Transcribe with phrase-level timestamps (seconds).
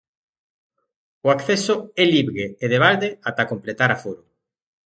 [1.25, 4.23] O acceso é libre e de balde ata completar aforo.